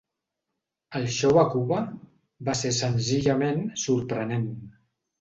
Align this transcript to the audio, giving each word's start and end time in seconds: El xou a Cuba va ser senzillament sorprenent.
El 0.99 1.05
xou 1.17 1.37
a 1.43 1.43
Cuba 1.51 1.83
va 2.49 2.57
ser 2.65 2.75
senzillament 2.81 3.65
sorprenent. 3.87 4.53